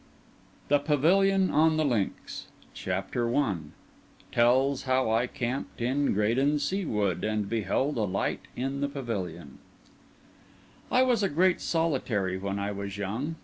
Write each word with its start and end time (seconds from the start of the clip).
THE 0.69 0.79
PAVILION 0.79 1.51
ON 1.51 1.77
THE 1.77 1.85
LINKS 1.85 2.47
CHAPTER 2.73 3.35
I 3.35 3.57
TELLS 4.31 4.81
HOW 4.85 5.11
I 5.11 5.27
CAMPED 5.27 5.79
IN 5.79 6.13
GRADEN 6.13 6.57
SEA 6.57 6.85
WOOD, 6.85 7.23
AND 7.23 7.47
BEHELD 7.47 7.97
A 7.97 8.01
LIGHT 8.05 8.47
IN 8.55 8.81
THE 8.81 8.89
PAVILION 8.89 9.59
I 10.91 11.03
was 11.03 11.21
a 11.21 11.29
great 11.29 11.61
solitary 11.61 12.39
when 12.39 12.57
I 12.57 12.71
was 12.71 12.97
young. 12.97 13.35